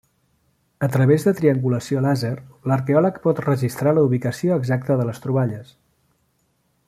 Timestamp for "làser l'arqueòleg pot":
2.05-3.43